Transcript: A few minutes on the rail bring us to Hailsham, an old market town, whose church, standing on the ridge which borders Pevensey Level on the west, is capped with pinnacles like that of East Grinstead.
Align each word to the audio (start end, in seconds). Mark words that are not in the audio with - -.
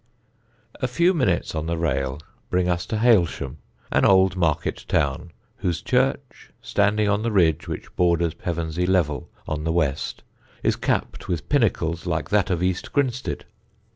A 0.81 0.87
few 0.87 1.13
minutes 1.13 1.53
on 1.53 1.67
the 1.67 1.77
rail 1.77 2.19
bring 2.49 2.67
us 2.67 2.87
to 2.87 2.97
Hailsham, 2.97 3.57
an 3.91 4.03
old 4.03 4.35
market 4.35 4.83
town, 4.87 5.29
whose 5.57 5.79
church, 5.83 6.49
standing 6.59 7.07
on 7.07 7.21
the 7.21 7.31
ridge 7.31 7.67
which 7.67 7.95
borders 7.95 8.33
Pevensey 8.33 8.87
Level 8.87 9.29
on 9.47 9.63
the 9.63 9.71
west, 9.71 10.23
is 10.63 10.75
capped 10.75 11.27
with 11.27 11.49
pinnacles 11.49 12.07
like 12.07 12.31
that 12.31 12.49
of 12.49 12.63
East 12.63 12.91
Grinstead. 12.93 13.45